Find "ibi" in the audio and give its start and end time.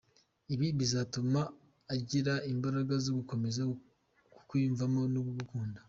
0.53-0.67